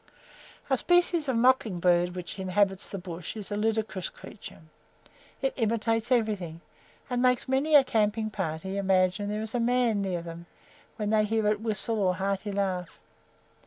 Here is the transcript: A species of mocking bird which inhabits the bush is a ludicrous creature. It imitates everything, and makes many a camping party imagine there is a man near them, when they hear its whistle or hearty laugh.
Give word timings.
A 0.67 0.79
species 0.79 1.27
of 1.29 1.35
mocking 1.35 1.79
bird 1.79 2.15
which 2.15 2.39
inhabits 2.39 2.89
the 2.89 2.97
bush 2.97 3.37
is 3.37 3.51
a 3.51 3.55
ludicrous 3.55 4.09
creature. 4.09 4.63
It 5.43 5.53
imitates 5.57 6.11
everything, 6.11 6.61
and 7.07 7.21
makes 7.21 7.47
many 7.47 7.75
a 7.75 7.83
camping 7.83 8.31
party 8.31 8.77
imagine 8.77 9.29
there 9.29 9.43
is 9.43 9.53
a 9.53 9.59
man 9.59 10.01
near 10.01 10.23
them, 10.23 10.47
when 10.95 11.11
they 11.11 11.23
hear 11.23 11.45
its 11.49 11.61
whistle 11.61 11.99
or 11.99 12.15
hearty 12.15 12.51
laugh. 12.51 12.97